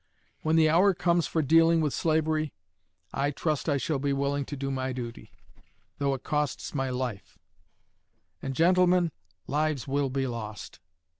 When 0.41 0.55
the 0.55 0.67
hour 0.67 0.95
comes 0.95 1.27
for 1.27 1.43
dealing 1.43 1.79
with 1.79 1.93
slavery, 1.93 2.55
I 3.13 3.29
trust 3.29 3.69
I 3.69 3.77
shall 3.77 3.99
be 3.99 4.13
willing 4.13 4.45
to 4.45 4.57
do 4.57 4.71
my 4.71 4.93
duty, 4.93 5.31
though 5.99 6.15
it 6.15 6.23
costs 6.23 6.73
my 6.73 6.89
life. 6.89 7.37
And, 8.41 8.55
gentlemen, 8.55 9.11
lives 9.45 9.87
will 9.87 10.09
be 10.09 10.25
lost.' 10.25 10.79